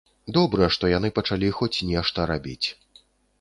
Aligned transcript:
Добра, 0.35 0.69
што 0.75 0.89
яны 0.91 1.11
пачалі 1.17 1.51
хоць 1.59 1.85
нешта 1.91 2.27
рабіць. 2.33 2.67